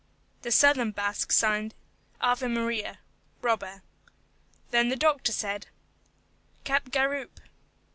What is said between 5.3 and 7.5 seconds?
said, "Capgaroupe."